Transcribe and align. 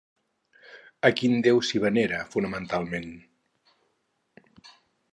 A 1.09 1.11
quin 1.19 1.35
déu 1.49 1.61
s'hi 1.69 1.83
venera, 1.85 2.23
fonamentalment? 2.37 3.09